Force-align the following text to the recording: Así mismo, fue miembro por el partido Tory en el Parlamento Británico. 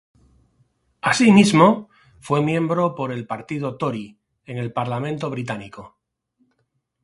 Así 1.01 1.31
mismo, 1.31 1.89
fue 2.19 2.41
miembro 2.41 2.95
por 2.95 3.11
el 3.11 3.27
partido 3.27 3.77
Tory 3.77 4.19
en 4.45 4.57
el 4.57 4.73
Parlamento 4.73 5.29
Británico. 5.29 5.99